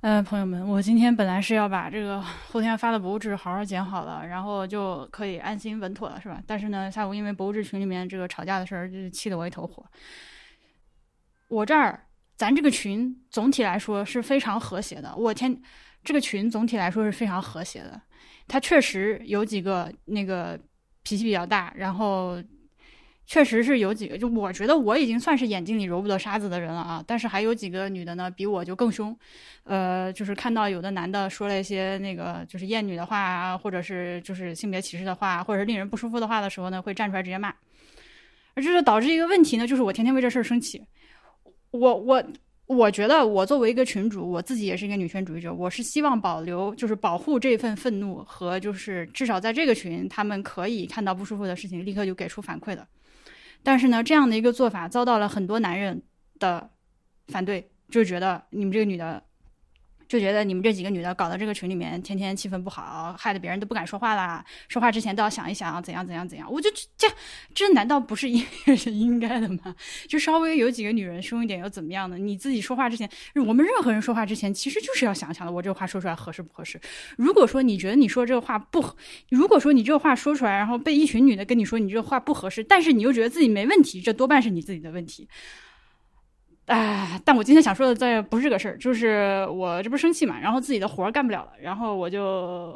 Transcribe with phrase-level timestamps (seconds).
[0.00, 6.42] 呃，朋友们，我今天本来是要把这个后天发的博物志好好剪好了，然后就可以安心稳妥了，是吧？
[6.46, 9.84] 但是呢，下午因为博物志群里面这个吵架的事儿，就气得我一头火。
[11.48, 15.14] 我这儿，咱这个群总体来说是非常和谐的。
[15.14, 15.60] 我天，
[16.02, 18.00] 这个群总体来说是非常和谐的。
[18.48, 20.58] 他确实有几个那个
[21.02, 22.42] 脾气比较大，然后。
[23.30, 27.04] 确实是有几个，就我觉得我已经算是眼睛里揉不得沙子的人了啊。
[27.06, 29.16] 但是还有几个女的呢，比我就更凶。
[29.62, 37.54] 呃，就是看到有的男的说了一些那个就是厌女的话啊，或者是就是性别歧视的话，或者是令人不舒服的话的时候呢，会站出来直接骂。
[38.54, 40.82] 而这是导致一个问题呢，就是我天天为这事儿生气。
[41.70, 42.24] 我我
[42.66, 52.84] 我觉得我作为一个群主，我自己也是一个女权主义者，我是希望保留就是保护这份愤怒和就是至少在这个群，他们可以看到不舒服的事情，立刻就给出反馈的。
[53.62, 56.02] 但是呢，这样的一个做法遭到了很多男人
[56.38, 56.70] 的
[57.28, 59.22] 反对，就觉得你们这个女的。
[60.10, 64.44] 就觉得你们这几个女的搞到这个群里面，天天气氛不好，害得别人都不敢说话啦。
[64.66, 66.50] 说话之前都要想一想，怎样怎样怎样。
[66.50, 67.06] 我就这
[67.54, 68.44] 这难道不是应
[68.76, 69.72] 是 应该的吗？
[70.08, 72.18] 就稍微有几个女人凶一点又怎么样呢？
[72.18, 73.08] 你自己说话之前，
[73.46, 76.80] 我们任何人说话之前，其实就是要想想的，我这话说出来合适不合适。
[77.16, 78.84] 如果说你觉得你说这个话不，
[79.28, 85.28] 如果说你这个话说出来，然后被一群女的跟你说你这个话不合适，但是你又觉得自己没问题，这多半是你自己的问题。
[86.70, 92.72] 哎，但我今天想说的这不是这个事儿，就是我这不是生气嘛，然后自己的活儿干不了了，然后我就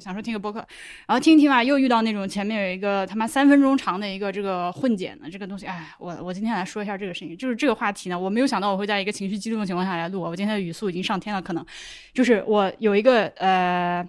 [0.00, 0.58] 想说听个播客，
[1.06, 11.64] 然后听一听吧，又遇到那种前面有一个他妈三分钟长的一个这个混剪的这个东西，哎，我我今天来说一下这个事情，就是这个话题呢，我没有想到我会在一个情绪激动的情况下来录，我今天的语速已经上天了，可能
[12.12, 14.04] 就是我有一个呃。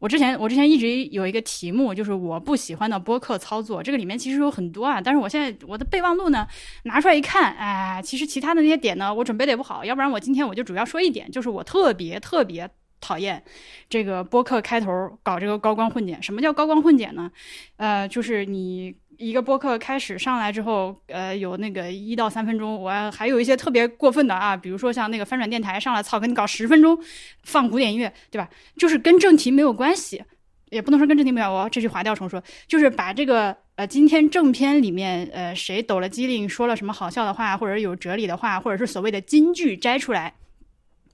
[0.00, 3.80] 我之前我之前一直有一个题目，就是我不喜欢的播客操作。
[3.82, 6.44] 这个里面其实有很多啊，但是我现在我的备忘录呢
[6.84, 9.84] 拿出来一看，哎，其实其他的那些点呢，我准备的也不好。
[9.84, 12.68] 要不然我今天我就主要说一点，就是我特别特别
[13.00, 13.40] 讨厌
[13.88, 14.90] 这个播客开头
[15.22, 16.22] 搞这个高光混剪。
[16.22, 17.30] 什么叫高光混剪呢？
[17.76, 18.96] 呃，就是你。
[19.20, 26.98] 一个播客开始上来之后，呃，有那个一到三分钟，我还有一些特别过分的啊，比如说像那个翻转电台上来，操，给你搞十分钟，
[27.42, 28.48] 放古典音乐，对吧？
[28.78, 30.24] 就是跟正题没有关系，
[30.70, 40.32] 也不能说跟正题没有，我这句划掉重说，就是把这个呃今天正片里面呃谁抖了机灵，说了什么好笑的话，或者有哲理的话，或者是所谓的金句摘出来，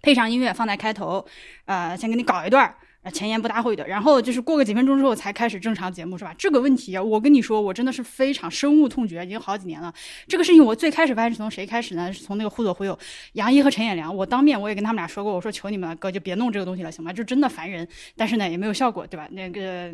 [0.00, 1.27] 配上音乐放在开头，
[1.65, 2.73] 呃，先给你搞一段。
[3.12, 6.34] 前言不搭后语的，然后就是过个几分钟之后才开始正常节目，是吧？
[6.37, 9.93] 这个问题，我跟你说，我真的是非常深恶痛绝，已经好几年了。
[10.27, 12.12] 这个事情我最开始发现是从谁开始呢？
[12.12, 12.99] 是从那个忽左忽右，
[13.34, 14.15] 杨一和陈彦良。
[14.15, 17.12] 我当面我也跟他们俩说过，我说求你们了，哥就别弄这个东西了，行吗？
[17.12, 17.87] 就真的烦人。
[18.17, 19.28] 但是呢，也没有效果，对吧？
[19.31, 19.93] 那个，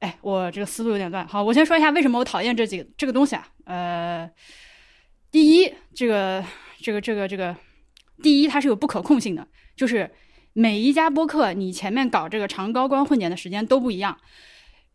[0.00, 1.26] 哎，我这个思路有点乱。
[1.28, 3.46] 好，我先说一下为什么我讨厌这几这个东西啊。
[3.64, 4.30] 呃，
[5.30, 6.44] 第一，这个
[6.80, 7.54] 这个这个这个，
[8.22, 10.10] 第一，它是有不可控性的，就是。
[10.58, 14.16] 每一家播客，你前面搞这个长高光混剪的时间都不一样，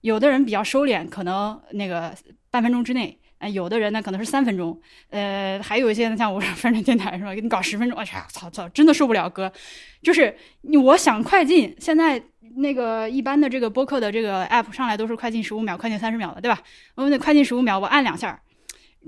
[0.02, 2.12] 有的人比较收敛，可能那个
[2.50, 9.54] 半分钟之内，呃，有的人呢可能是三分钟，呃，还有一些像我翻转电台是吧，给你搞十分钟，哎呀，操操，真的受不了哥，
[10.02, 10.36] 就是
[10.84, 12.20] 我想快进，现在
[12.56, 16.60] 那个一般的这个播客的这个 app 上来都是快进十五秒，快进三十秒的，对吧？
[16.96, 18.42] 我得快进十五秒，我按两下，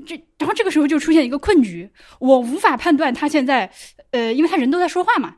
[0.06, 1.90] 这然后这个时候就出现一个困局，
[2.20, 3.72] 我无法判断他现在，
[4.12, 5.38] 呃，因为他人都在说话嘛。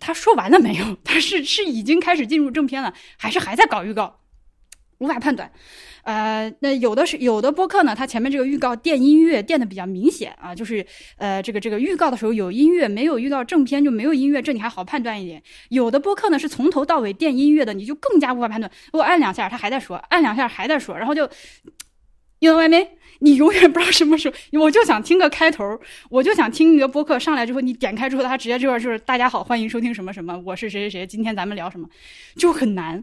[0.00, 0.96] 他说完了没有？
[1.04, 4.20] 他是是已经开始进入正片了，还是还在搞预告？
[4.98, 5.50] 无法判断。
[6.04, 10.84] 呃，那有的是有的播客呢，它前面这个预告垫音乐垫的比较明显啊，就是
[11.16, 15.42] 呃这个这个预告的时候有音乐，没有遇到正片就没有音乐，这你还好判断一点。
[15.70, 18.70] 有的播客呢是从头到尾垫音乐的，你就更加无法判断。
[18.92, 21.28] 我按两下，他还在说；按两下还在说，然后就。
[22.38, 31.88] 因为外面你永远不知道什么时候，我就想听个开头，我就想听一个播客上来之后，你点开之后，他直接这块就是大家好，欢迎收听什么什么，我是谁谁谁，今天咱们聊什么，
[32.36, 33.02] 就很难，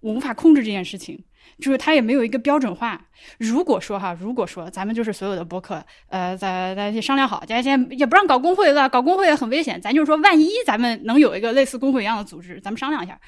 [0.00, 1.22] 我无法控制这件事情。
[1.58, 3.00] 就是它也没有一个标准化。
[3.38, 8.88] 如果说哈，如果说咱们就是所有的播客，呃，在在商量好，咱先也不让搞工会，了？
[8.88, 9.80] 搞工会很危险。
[9.80, 13.18] 咱就是说，万一咱们能有一个类似工会一样的组织，咱们商量一下。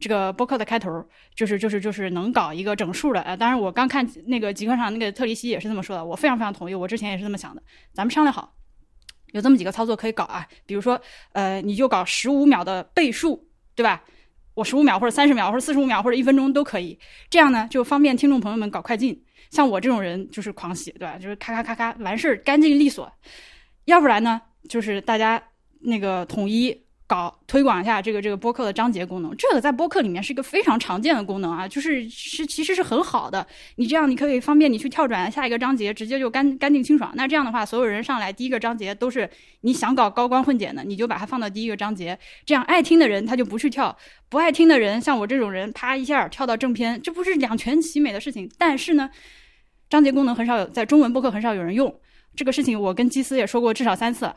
[0.00, 0.90] 这个播客的开头
[1.34, 3.20] 就是就是就是能搞一个整数的。
[3.20, 6.74] 呃，当然我刚看那个极客上那个特里西也是这么说的，我非常非常同意。
[6.74, 7.62] 我之前也是这么想的。
[7.92, 8.54] 咱们商量好，
[9.32, 10.46] 有这么几个操作可以搞啊。
[10.66, 11.00] 比如说，
[11.32, 14.02] 呃，你就搞十五秒的倍数，对吧？
[14.54, 16.98] 我十五秒或者三十秒或者四十五秒或者一分钟都可以，
[17.30, 19.22] 这样呢就方便听众朋友们搞快进。
[19.50, 21.18] 像我这种人就是狂喜，对吧？
[21.18, 23.12] 就是咔咔咔咔完事儿，干净利索。
[23.84, 25.42] 要不然呢，就是大家
[25.80, 26.84] 那个统一。
[27.12, 33.46] 搞推广一下这个这个播客的章节功能，这个在播客里面是一个非常常见的功能啊，就是是其实是很好的。
[33.76, 37.12] 你这样你可以方便你去跳转下一个章节，直接就干干净清爽。
[37.14, 39.28] 那这样的话，所有人上来第一个章节都是
[39.60, 43.94] 你想搞高光混剪的，你就把它放到第一个章节，这样爱听的人他就不去跳，
[44.30, 48.50] 不爱听的人像我这种人，啪一下跳到正片，这不是两全其美的事情。
[48.56, 49.10] 但是呢，
[49.90, 51.94] 章节功能很少有在中文播客很少有人用
[52.34, 54.32] 这个事情，我跟基斯也说过至少三次。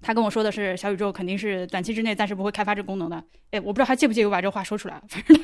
[0.00, 3.22] 他跟我说的是，小宇宙肯定是短期之内暂时不会开发这个功能的。
[3.50, 5.02] 哎，我不知道他介不介意我把这话说出来。
[5.08, 5.36] 反正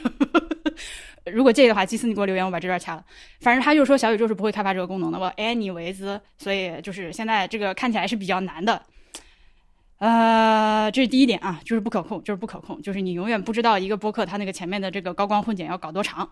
[1.33, 3.05] 如果介意的话，基斯你给我留言，我把这段掐了。
[3.41, 5.19] 反正他就说小宇宙是不会开发这个功能的。
[5.19, 8.81] 我 anyways，所以就是现在这个看起来是比较难的。
[9.99, 16.29] 呃，这是第一点啊，就是不可控，就是不可控，就是你永远不知道一个播客它那个前面的这个高光混剪要搞多长。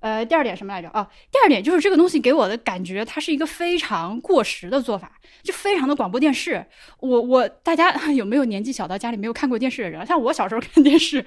[0.00, 1.08] 呃，第二点什么来着啊？
[1.30, 5.12] 第二点就是这个东西给我的感觉，它是一个非常过时的做法，
[5.44, 6.64] 就非常的广播电视。
[6.98, 10.04] 我我大家 有没有年纪小到家里没有看过电视的人？
[10.04, 11.24] 像我小时候看电视，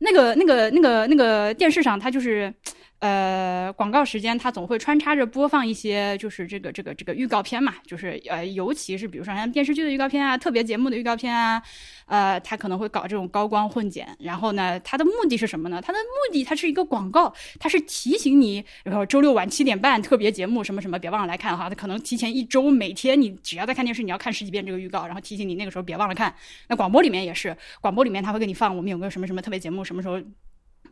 [0.00, 2.52] 那个那个那个那个电视上它就是。
[3.00, 11.62] 呃，广告时间它总会穿插着播放一些，就是这个这个这个预告片嘛，就是呃，尤其是比如说像电视剧的预告片啊，特别节目的预告片啊，
[12.06, 14.08] 呃，它可能会搞这种高光混剪。
[14.18, 15.80] 然后呢，它的目的是什么呢？
[15.80, 21.68] 它的目的它是一个广告，它是提醒你，然后周六晚七点半特别节目什么什么，别忘了来看哈。
[21.68, 26.34] 它可能提前一周，每天你只要在看电视，你要看十几遍这个预告，然后提醒你那个时候别忘了看。
[26.66, 30.20] 那广播里面也是，广播里面它会给你放我们有个什么什么特别节目，什么时候。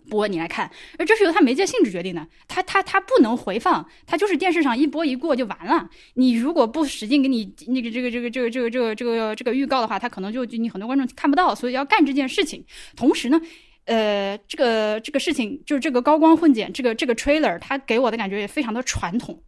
[0.08, 5.88] 播你来看，而这是由它媒介性质决定的，它它它不能回放，它就是电视上一播一过就完了。
[6.14, 12.64] 你如果不使劲给你那个这个这个这个这个这个这个这个预告的话，它可能就你很多观众看不到，所以要干这件事情。
[12.96, 13.40] 同时呢，
[13.84, 19.42] 呃，这个这个事情就是这个高光混剪，这个这个 trailer，它给我的感觉也非常的传统，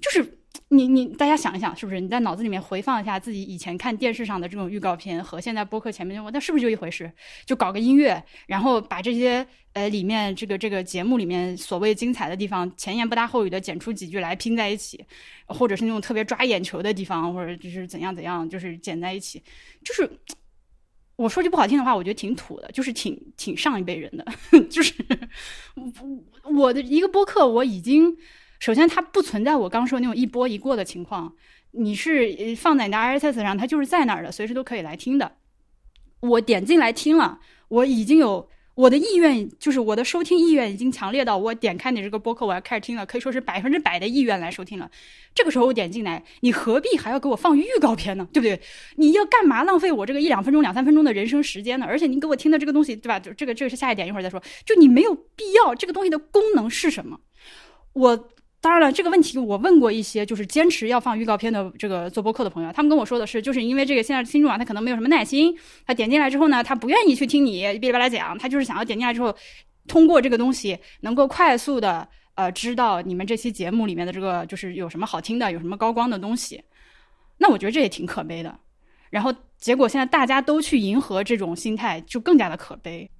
[0.00, 0.38] 就是。
[0.68, 7.10] 你你大家想一想，是不是你在脑子里面回放一下自己以前看电视上的这种预告片和现在播客前面，那是不是就一回事？
[7.44, 15.04] 就搞个音乐，然后把这些呃里面这个这个节目里面所谓精彩的地方前言不搭后语的剪出几句来拼在一起，
[15.46, 19.42] 或者是那种特别抓眼球的地方，或者就是怎样怎样，就是剪在一起。
[19.84, 20.08] 就是
[21.16, 24.24] 我说句不好听的话，我觉得挺土的，就是挺挺上一辈人的。
[24.70, 24.94] 就是
[25.74, 28.16] 我我的一个播客，我已经。
[28.64, 31.30] 首先，它不存在我刚说那种一波一过的情况。
[31.72, 35.30] 你是放在你的 RSS 上，它就是在那儿的，随时都可以来听的。
[36.20, 44.90] 我点进来听了，我已经有我的意愿，就是我的收听意愿已经强烈到我点开你这个播客，我要开始听了，可以说是百分之百的意愿来收听了。
[45.34, 48.26] 这个时候我点进来，你何必还要给我放预告片呢？
[48.32, 48.58] 对不对？
[48.96, 51.84] 你要干嘛浪费我这个一两分钟、两三分钟的人生时间呢？
[51.86, 53.20] 而且你给我听的这个东西，对吧？
[53.20, 54.42] 就这个，这个是下一点，一会儿再说。
[54.64, 57.20] 就你没有必要，这个东西的功能是什么？
[57.92, 58.30] 我。
[58.64, 65.54] 当然了，这个问题我问过一些就是坚持要放预告片的这个做播客的朋友，他们跟我说的是，就是因为这个现在听众啊，他可能没有什么耐心，
[65.86, 69.36] 他点进来之后呢，他不愿意去听你哔哩吧啦讲，他就是想要点进来之后，
[69.86, 76.62] 通过这个东西能够快速的呃知道你们这期节目里面的这个就是有什么好听的，有什么高光的东西。
[77.36, 78.58] 那我觉得这也挺可悲的。
[79.10, 83.10] 然后结果现在大家都去迎合这种心态，就更加的可悲。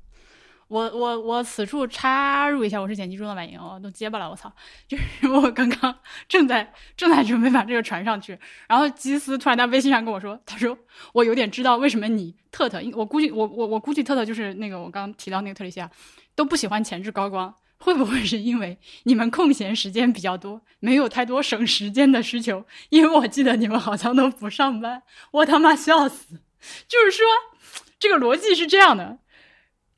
[0.68, 4.52] 我我我此处插入一下，我是剪辑中的婉莹哦，都结巴了，我操！
[4.88, 5.94] 就是 我刚刚
[6.28, 10.76] 正在正在准备把这个传上去，然后基斯突然在微信上跟我说，他说
[11.12, 15.90] 我有点知道为什么你特特，我估计我我我估计特特就是那个我刚提到那个特丽西亚
[16.34, 22.64] 都不喜欢前置高光，会不会是因为你们空闲时间比较多，没有太多省时间的需求？
[22.88, 26.40] 因为我记得你们好像都不上班，我他妈笑死！
[26.88, 27.26] 就是说
[27.98, 29.18] 这个逻辑是这样的。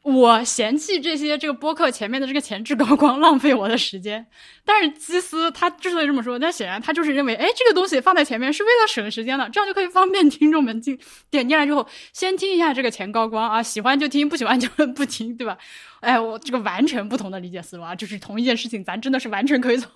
[0.06, 4.24] 我嫌弃这些这个播客前面的这个前置高光 浪费我的时间，
[4.64, 10.96] 但是基斯他之所以这么说，那显然他就是认为，哎，这个东西放在前面是为了省时间的，这样就可以方便听众们进
[11.28, 15.58] 点进来之后先听一下这个前高光啊，喜欢就听，不喜欢就 不听，对吧？
[15.98, 19.90] 哎，我这个完全不同的理解思路啊，就是同一件事情，咱真的是完全可以从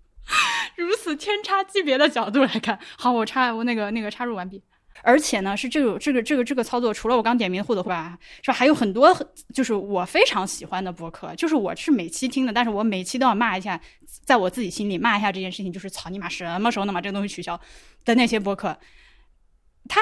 [0.76, 2.78] 如此天差级别的角度来看。
[2.98, 4.62] 好，我插我那个那个插入完毕。
[5.02, 8.54] 而且呢，是这个这个这个这个操作，除了我刚点名的互动会啊，是吧？
[8.54, 9.14] 还有很多，
[9.54, 13.80] 就是我非常喜欢的博客，就是我是每期听的，但是我每期都要骂一下，
[14.24, 17.60] 在我自己心里骂一下这件事情，就是操你妈，什么时候能把这个东西取消
[18.04, 18.76] 的那些博客。
[19.88, 20.00] 他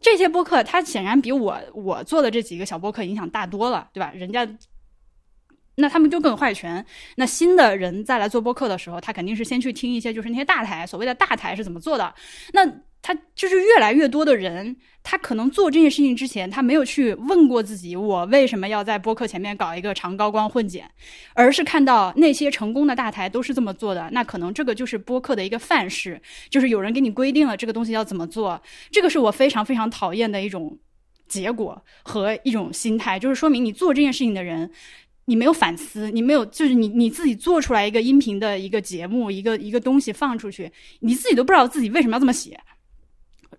[0.00, 4.12] 这些博客，他显然比我我做的这几个小博客影响大多了，对吧？
[4.14, 4.46] 人家
[5.76, 6.84] 那他们就更坏权。
[7.16, 12.14] 那新的人再来做播客的时候，他肯定是先去听一些，就是那些大台所谓的大台是怎么做的。
[12.52, 12.66] 那
[13.02, 20.88] 他就是越来越多的人，他可能做这件事情之前，他没有去问过自己，我为什么要在播客前面搞一个长高光混剪，
[21.34, 30.78] 而是看到那些成功的大台都是这么做的，那可能这个就是播客的一个范式，就是有人给你规定了这个东西要怎么做，这个是我非常非常讨厌的一种
[31.26, 34.70] 结果和一种心态，就是说明你做这件事情的人，
[35.24, 42.60] 你没有反思，你没有就是你你自己做出来一个音频的一个节目，一个一个东西放出去，你自己都不知道自己为什么要这么写。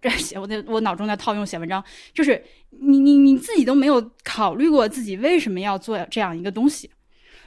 [0.01, 1.83] 这写我在我脑中在套用写文章，
[2.13, 2.43] 就是
[2.81, 6.89] 你你你自己都没有考虑过自己为什么要做这样一个东西。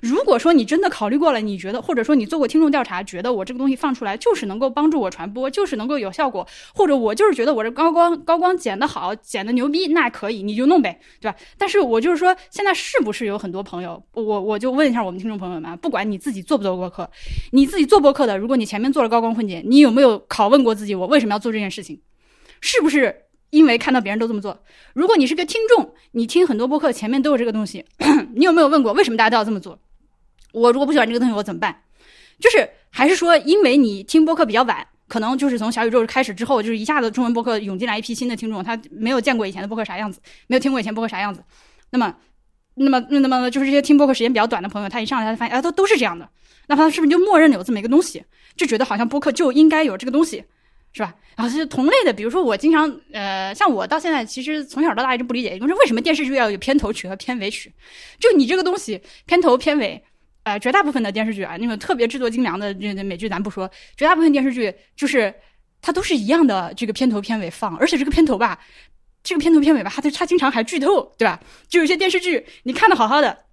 [0.03, 11.37] 如果说你真的考虑过了，你觉得或者说你做过听众调查，觉得我这个东西放出来就是能够帮助我传播，就是能够有效果，或者我就是觉得我这高光高光剪得好，剪得牛逼，那可以你就弄呗，对吧？
[11.57, 17.11] 但是我就是说，现在是不是有很多朋友，我我就问一下我们听众朋友们，不管你自己做不做播客，
[17.53, 21.99] 你自己做播客的，如果你前面做了高光混剪，你有没有拷问过自己，我为什么要做这件事情？
[22.61, 24.63] 是不是因为看到别人都这么做？
[24.95, 27.85] 如果你是个听众，你听很多播客前面都有这个东西，
[28.35, 29.79] 你有没有问过为什么大家都要这么做？
[30.53, 31.83] 我如果不喜欢这个东西，我怎么办？
[32.39, 41.43] 就是还是说，因为你听播客比较晚，可能就是从小宇宙开始之后，就是一下子中文播客涌进来一批新的听众，他没有见过以前的播客啥样子，没有听过以前播客啥样子。
[41.91, 42.15] 那么，
[42.75, 46.29] 那么，那么就是这些听播客时间比较短的朋友，他一上来他就发现，啊，都都是这样的，
[46.67, 48.25] 那他是不是就默认了有这么一个东西，
[48.57, 50.45] 就觉得好像播客就应该有这个东西？
[50.97, 51.15] 是吧？
[51.37, 57.71] 然后是同类的，比如说我经常，呃，像我到现在其实从小到大一直不理解，就是为什么电视剧要有片头曲和片尾曲？
[58.19, 60.03] 就你这个东西，片头片尾，
[60.45, 65.35] 呃，绝大部分的电视剧啊，那种特别制作精良的这美剧咱不说，绝大部分电视剧就是
[65.83, 68.59] 它都是一样的这个片头片尾放，而且这个片头吧，
[69.23, 71.38] 这个片头片尾吧，它它经常还剧透，对吧？
[71.69, 73.45] 就有些电视剧你看的好好的，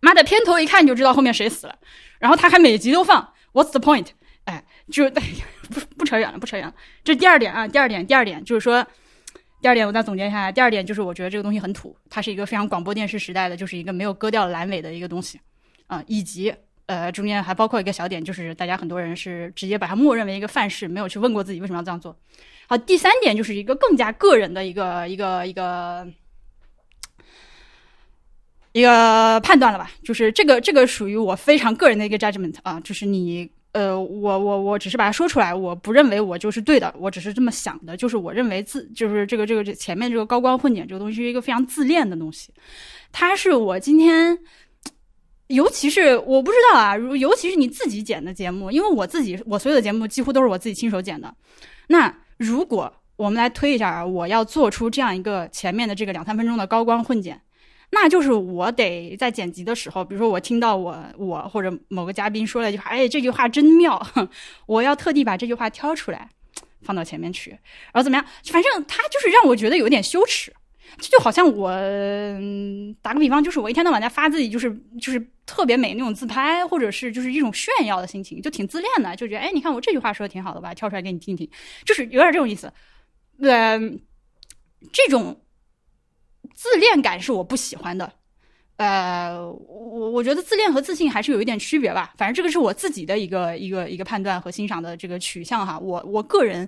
[0.00, 1.78] 妈的片头一看就知道后面谁死了，
[2.18, 4.08] 然后他还每集都放，What's the point？
[4.46, 5.08] 哎，就
[5.70, 6.74] 不不扯远了，不扯远了。
[7.04, 8.86] 这第二点啊，第二点，第二点就是说，
[9.60, 10.50] 第二点我再总结一下。
[10.52, 15.40] 第二点就是我觉得这个东西很土，它是一个非常广播电视时代的，就是一个没有割掉阑尾的一个东西
[15.86, 16.02] 啊。
[16.06, 16.54] 以及
[16.86, 22.16] 呃，中间还包括一个小点，就是大家很多人是直接把它默认为一个范式，没有去问过自己为什么要这样做。
[22.68, 26.06] 好，第三点就是一个更加个人的一个一个一个
[28.72, 33.50] 一个判断了吧，就是这个这个属于我非常个人的一个 judgment 啊，就是你。
[33.76, 42.50] 呃，我我我只是把它说出来，我不认为我就是对的，我只是这么想的，就是我认为自就是这个这个这前面这个高光混剪这个东西是一个非常自恋的东西，
[43.12, 44.38] 它是我今天，
[45.48, 51.34] 尤其是我不知道啊，如尤其是你自己剪的节目，因为我自己我所有的节目几乎都是我自己亲手剪的，
[51.88, 57.38] 那如果我们来推一下啊，我要做出这样一个前面的这个两三分钟的高光混剪。
[57.90, 64.00] 那就是我得在剪辑的时候，比如说我听到我我或者某个嘉宾说了一句话，哎，这句话真妙，
[64.66, 66.28] 我要特地把这句话挑出来
[66.82, 68.26] 放到前面去，然后怎么样？
[68.46, 70.52] 反正他就是让我觉得有点羞耻，
[70.98, 71.70] 这就好像我
[73.00, 81.48] 打个比方，就是我一天到晚在发自己就是就是特别美那种自拍，或者是就是一种炫耀的心情，就挺自恋的，就觉得哎，你看我这句话说的挺好的吧，挑出来给你听听，
[81.84, 82.72] 就是有点这种意思，
[83.40, 83.50] 对，
[84.92, 85.40] 这种。
[86.56, 88.10] 自恋感是我不喜欢的，
[88.78, 92.14] 呃，我我觉得自恋和自信还是有一点区别吧。
[92.16, 95.78] 反正这个是我自己的一个一个一个判断和欣赏的这个取向哈。
[95.78, 96.66] 我我个人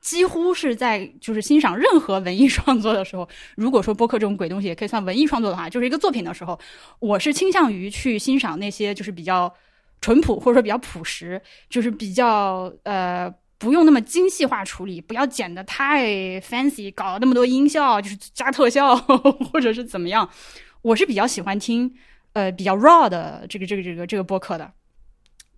[0.00, 6.56] 几乎是在就是欣赏任何文艺创作的时候， 如果说播客这种鬼东西也可以算文艺创作的话，就是一个作品的时候，
[7.00, 9.52] 我是倾向于去欣赏那些就是比较
[10.00, 13.34] 淳朴或者说比较朴实，就是比较呃。
[13.64, 16.06] 不用那么精细化处理，不要剪得太
[16.42, 18.94] fancy，搞那么多音效，就是加特效
[19.50, 20.28] 或者是怎么样。
[20.82, 21.90] 我是比较喜欢听
[22.34, 24.70] 呃比较 raw 的这个这个这个这个播客的。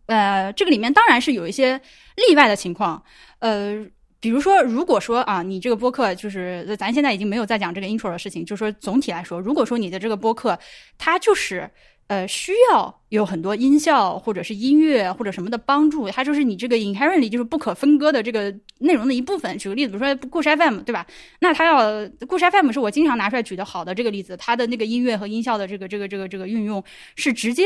[0.06, 1.80] 呃，这个里面当然是有一些
[2.28, 3.02] 例外的情况。
[3.40, 3.84] 呃，
[4.26, 10.59] 比如说，如果说啊，你这个播客就是咱现在已经没有在讲这个 intro 的事情，就是说总体来说，如果说你的这个播客
[10.99, 11.71] 它就是。
[12.09, 18.42] 呃，需要有很多音效或者是音乐或者什么的帮助，它就是你这个 inherently 就是不可分割的这个
[18.78, 19.59] 内容的一部分。
[19.59, 21.04] 举个例子，比如说故事 FM，对吧？
[21.40, 26.80] 那它要故事 FM 是我经常拿出来举的好的这个例子，它的那个音乐和音效的这个这个这个这个运用
[27.16, 27.64] 是直接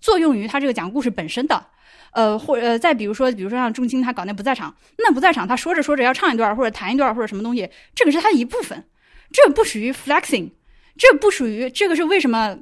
[0.00, 1.64] 作用于它这个讲故事本身的。
[2.12, 8.84] 呃，或呃，再比如说，比如说像钟青他搞那不在场，那不在场，他说着说着要唱一段或者弹一段或者什么东西，这个是他的一部分，
[9.32, 10.50] 这不属于 flexing，
[10.96, 12.58] 这不属于这个是为什么？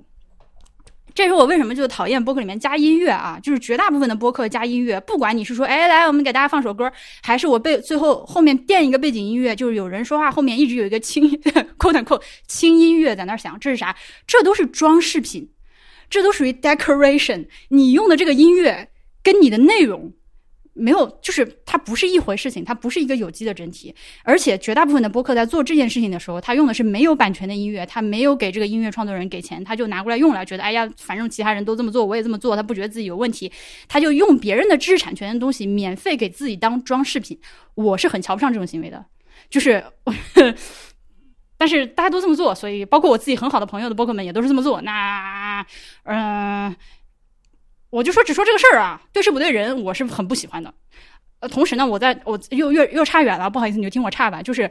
[1.15, 3.41] 这是我为什么就讨厌播客里面加音乐啊？
[3.43, 11.27] 就是绝大部分的播客加音乐，不管你是说，哎，来，我们给大家放首歌，还是我背最后后面垫一个背景音乐，就是有人说话后面一直有一个轻
[11.79, 13.97] 扣点扣轻音乐在那响，这是啥？
[14.27, 15.49] 这都是装饰品，
[16.11, 17.47] 这都属于 decoration。
[17.71, 18.91] 你用的这个音乐
[19.27, 20.13] 跟你的内容。
[20.79, 23.95] 没有，就是它不是一回事情，它不是一个有机的整体。
[24.23, 33.51] 而且绝大部分的播客在做这件事情的时候，他用的是没有版权的音乐，他没有给这个音乐创作人给钱，他就拿过来用了，觉得哎呀，反正其他人都这么做，我也这么做，他不觉得自己有问题，
[33.89, 37.41] 他就用别人的知识产权的东西免费给自己当装饰品。
[37.75, 39.03] 我是很瞧不上这种行为的，
[39.49, 39.83] 就是
[41.59, 44.83] 但是大家都这么做，所以包括我自己很好的朋友的播客们也都是这么做。
[44.83, 45.65] 那，
[46.05, 46.77] 嗯，
[47.97, 50.73] 我就说只说这个事儿啊，对事不对人，我是很不喜欢的。
[51.41, 54.43] 呃，同时呢，我在我又又又差远了，不好意思，你就听我差吧。
[54.43, 54.71] 就是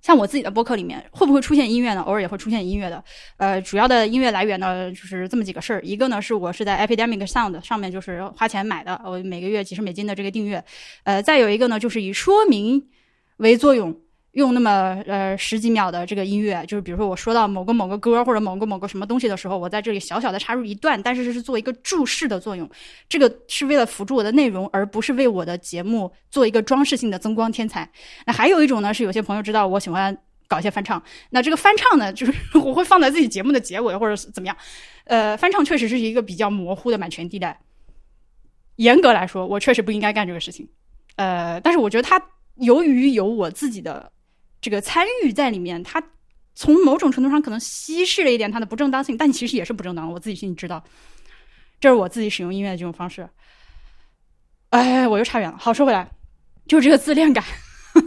[0.00, 2.00] 像我自己的播客里面，会不会出现音乐呢？
[2.00, 3.04] 偶尔也会出现音乐的。
[3.36, 5.80] 呃，主要的音乐来源呢，就是这么几个事儿。
[5.82, 10.64] 一个呢，是我是在 Epidemic Sound 上面就是花钱买的，我每个月几十美金的这个订阅。
[11.04, 12.88] 呃，再有一个呢，就是以说明
[13.36, 14.00] 为作用。
[14.32, 22.66] 用那么呃十几秒的这个音乐，就是比如说我说到某个某个歌或者某个某个什么东西的时候，我在这里小小的插入一段，但是是做一个注释的作用，
[23.10, 27.86] 这个是为了辅助我的内容，而不是为我的节目做一个装饰性的增光添彩。
[28.24, 30.16] 那还有一种呢，是有些朋友知道我喜欢
[30.48, 34.56] 搞一些翻唱，那这个翻唱呢，就是我会放在自己节目的结尾或者怎么样。
[35.04, 37.60] 呃，翻唱确实是一个比较模糊的版权地带，
[38.76, 40.66] 严格来说，我确实不应该干这个事情。
[41.16, 42.18] 呃，但是我觉得它
[42.54, 44.10] 由于有我自己的。
[44.62, 46.02] 这个参与在里面，它
[46.54, 50.10] 从某种程度上可能稀释了一点它的不正当性，但其实也是不正当。
[50.10, 50.82] 我自己心里知道，
[51.80, 53.28] 这是我自己使用音乐的这种方式。
[54.70, 55.58] 哎，我又差远了。
[55.58, 56.08] 好，说回来，
[56.66, 57.44] 就这个自恋感，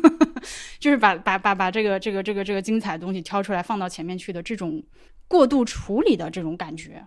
[0.80, 4.82] 就是把把把把这个这个这个这个精彩的东西挑出来放到前面去的这种
[5.28, 7.06] 过度处理的这种感觉。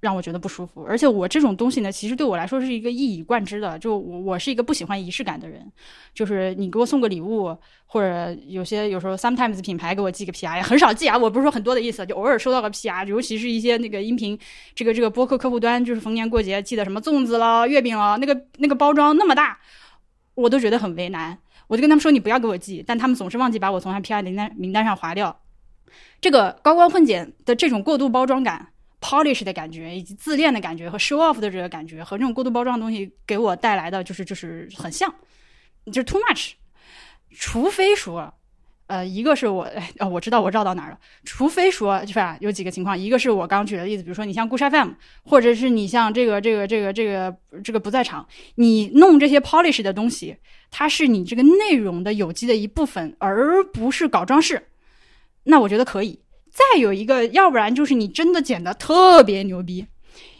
[0.00, 3.76] 让我觉得不舒服，而且我这种东西呢，其实对我来说是一个一以贯之的。
[3.80, 5.70] 就我，我是一个不喜欢仪式感的人。
[6.14, 11.18] 就是你给我送个礼物，或者有些有时候 sometimes 品牌给我寄个 PR，也很少寄啊。
[11.18, 14.38] 我不是说很多的意思，就偶尔收到个 PR，尤其是一些那个音频，
[14.72, 19.58] 这个这个播客客户端，就是逢年过节寄的什么粽子了、月饼了，那个那个包装那么大，
[20.36, 21.36] 我都觉得很为难。
[21.66, 25.40] 我就跟他们说你不要给我寄，但他们总是忘记把我从他 PR 名单名单上划掉。
[26.20, 28.68] 这个高光混剪的这种过度包装感。
[29.00, 35.12] Polish 的感觉，以及自恋的感觉和 show off 的这个感觉，和这种过度包装的东西给我带来的就是就是很像，
[35.86, 36.52] 就是 too much。
[37.30, 38.32] 除非说，
[38.86, 39.62] 呃，一个是我，
[39.98, 40.98] 呃，我知道我绕到哪儿了。
[41.24, 44.92] 除非说，是吧，有几个情况，一个是我刚举的例子，比如说你像故事 FM，
[45.24, 50.38] 或者是你像这个这个这个这个这个不在场，你弄这些 polish 的东西，
[50.70, 54.68] 它是你这个内容的有机的一部分，而不是搞装饰，
[55.44, 56.20] 那我觉得可以。
[56.50, 59.86] 再有一个，要不然就是你真的剪的特别牛逼，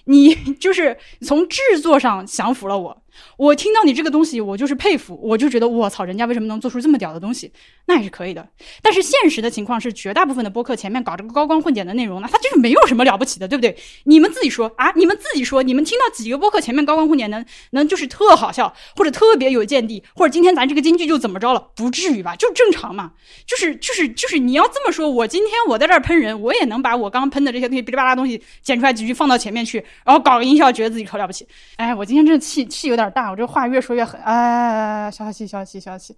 [0.05, 3.03] 你就是从制作上降服了我。
[3.37, 7.53] 我听到你这个东西，我就是佩服，我就觉得我操，人家为什么能做出这么屌的东西？
[7.87, 8.47] 那也是可以的。
[8.83, 13.77] 但是现实的情况是，绝大部分的播客前面搞这个高光混剪的内容呢，它就是没有什么了不起的，对不对？
[14.05, 21.69] 你们自己说啊，你们自己说，你们听到几个播客前面高光混剪能能就是特好笑，或者特别有见地，或者今天咱这个金句就怎么着了？
[21.75, 22.37] 不至于吧？
[22.37, 23.13] 就正常嘛。
[23.47, 31.47] 就是就是就是你要这么说，我今天我在这儿喷人，我也能把我刚刚喷的这些东西哔哩吧啦东西剪出来几句放到前面去，然后搞个音效，觉得自己可了不起。
[31.77, 33.08] 哎，我今天真的气气有点。
[33.11, 36.17] 大，我这话越说越狠，哎，消气消气消气。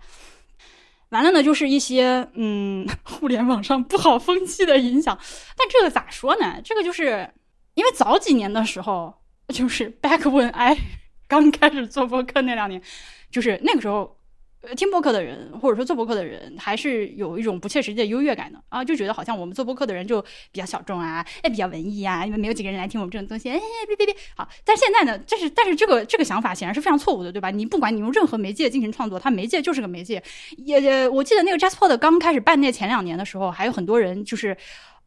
[1.10, 5.18] 完了呢，就是一些嗯，互联网上不好风气的影响。
[5.56, 6.60] 但这个咋说呢？
[6.62, 7.28] 这个就是
[7.74, 9.12] 因为早几年的时候，
[9.48, 10.76] 就是 back when I
[11.26, 12.80] 刚开始做播客那两年，
[13.30, 14.19] 就是那个时候。
[14.76, 20.20] 听播客的人，或者说做播客的人，还是有一种不切实际的优越感的啊，就觉得好像我们做播客的人就
[20.52, 24.46] 比较小众啊，哎，比较文艺啊，因为没有几个人来听我们这种东西，哎，别别别，好。
[24.64, 27.50] 但现在呢，这是但是这个这个想法显然是非常错误的，对吧？
[27.50, 30.22] 你不管你用任何媒介进行创作，它媒介就是个媒介。
[30.58, 34.56] 也，我记得那个 JustPod 刚开始办那前两年的时候，还有很多人就是，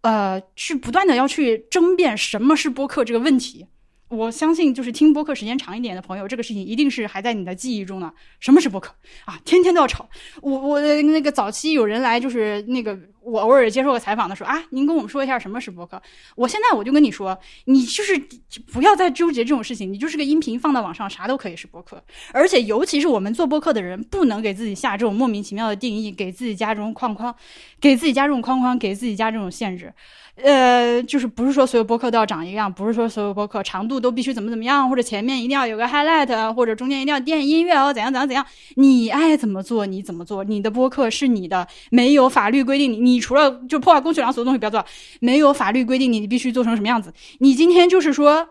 [0.02, 3.68] 呃，去不断的要去争辩什么是播客这个问题。
[4.14, 8.14] 我相信，就是听播客时间长一点的朋友，这个事情一定是还在你的记忆中呢。
[8.40, 8.94] 什么是播客
[9.26, 9.40] 啊？
[9.44, 10.08] 天天都要吵。
[10.42, 16.02] 我我那个早期有人来，就是那个我偶尔接受个采访的时候啊，您跟我们说一下什么是播客。
[16.36, 18.22] 我现在我就跟你说，你就是
[18.72, 22.04] 不要再纠结这种事情，你就是个音频放到网上，啥都可以是播客。
[22.34, 27.34] 而且尤其是我们做播客的人，不能给自己下这种莫名其妙的定义，给自己加这种框框，
[27.80, 29.94] 给自己加这种框框，给自己加这种限制。
[30.36, 38.44] 呃，就是不是说所有播客都要长一样，不是说所有播客长度都必须怎么怎么样，或者前面一定要有个 highlight，或者中间一定要垫音乐哦，怎样怎样怎样，
[38.76, 44.84] 你爱怎么做你怎么做，你的播客是你的，没有法律规定你，你除了就破坏公序良俗的东西不要做，
[45.22, 47.14] 没有法律规定你必须做成什么样子。
[47.40, 48.48] 你今天就是说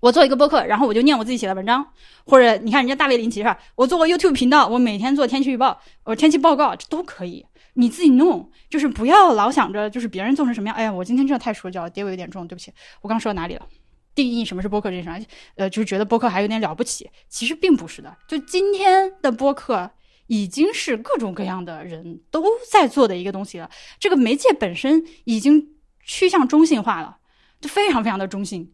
[0.00, 1.86] 我做一个播客，然后我就念我自己写的文章，
[2.24, 3.58] 或者你看人家大卫林奇是吧？
[3.74, 7.44] 我做过 YouTube 频道，我每天做天气预报，我天气报告，这都可以。
[7.74, 10.74] 你自己弄，就是不要老想着就是别人做成什么样。
[10.74, 12.72] 哎呀，我今天真的太说教了，跌位有点重，对不起。
[13.02, 13.66] 我刚说到哪里了？
[14.14, 15.20] 定义什么是播客这事儿，
[15.56, 18.16] 呃，就是觉得播客还有点了不起，其实并不是的。
[18.26, 19.90] 就今天的播客
[20.26, 23.70] 已经是各种各样的人都在做的一个东西了。
[23.98, 27.18] 这个媒介本身已经趋向中性化了，
[27.60, 28.72] 就非常非常的中性。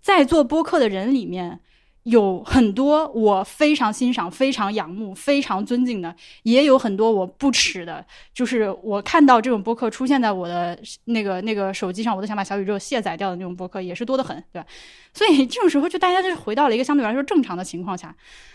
[0.00, 1.60] 在做播客的人里面，
[2.04, 8.04] 有很多我非常欣赏、非常仰慕、非常尊敬的，也有很多我不耻的。
[8.34, 14.66] 就是我看到这种播客出现在我的那个那个手机上，我都想把小宇宙卸载掉的那种播客，也是多得很，对吧？
[15.14, 18.14] 所以这种时候，就大家就回到了一个相对来说正常的情况下。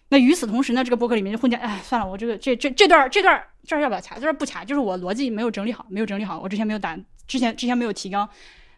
[0.10, 4.16] 那与此同时呢，这个播客里面就混见，哎，算了，我这个这这这段这段这儿要不要卡？
[4.16, 8.28] 这段不卡，就是我逻辑没有整理好，没有整理好，我之前没有打，之前之前没有提纲。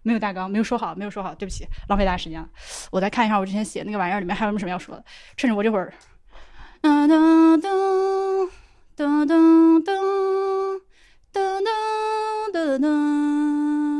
[0.03, 2.49] 没有大纲，没有说好，没有说好，对不起，浪费大家时间了。
[2.91, 5.03] 我再看一下我之前写那个玩意儿里面还有什么要说的。
[5.35, 5.93] 趁着我这会儿，
[6.81, 8.49] 噔噔噔
[8.95, 10.81] 噔噔噔噔
[11.33, 11.61] 噔
[12.53, 13.98] 噔噔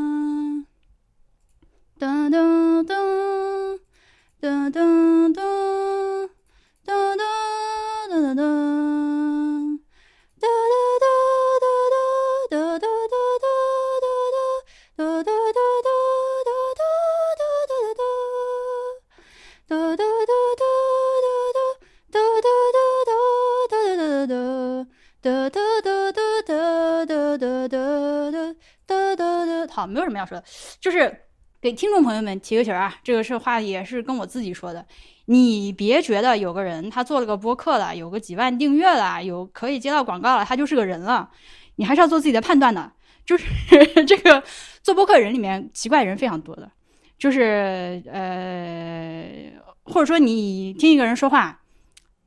[30.20, 30.44] 要说的，
[30.78, 31.22] 就是
[31.60, 34.86] 给听众朋友们提个醒啊，这个是话也是跟我自己说的，
[35.24, 41.30] 你别觉得有个人他做了个播客了，有个几万订阅了，有可以接到广告了，他就是个人了，
[41.76, 42.92] 你还是要做自己的判断的。
[43.26, 43.44] 就是
[44.06, 44.42] 这个
[44.82, 46.68] 做播客人里面奇怪人非常多的，
[47.16, 49.52] 就是呃，
[49.84, 51.60] 或者说你听一个人说话，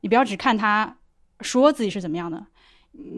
[0.00, 0.96] 你不要只看他
[1.40, 2.46] 说自己是怎么样的。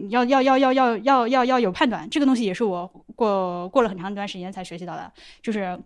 [0.09, 5.11] 要要要要要要要要有判断，这个东西也是我过过了很长一段时间才学习到的。
[5.41, 5.79] 就是，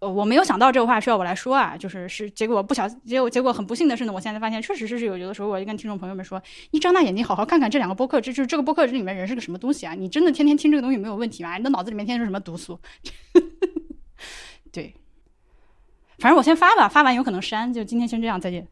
[0.00, 9.94] 呃，我没有想到这个话需要我来说啊，就是是结果不小结果结果很不幸的是呢，我现在发现确实是是有有的时候我就跟听众朋友们说，你张大眼睛好好看看这两个播客，这就是这个播客这里面人是个什么东西啊？
[9.94, 11.56] 你真的天天听这个东西没有问题吗？
[11.56, 12.78] 你的脑子里面天天是什么毒素？
[14.72, 14.94] 对，
[16.18, 18.66] 反正我先发吧，发完有可能删，就今天先这样，再见。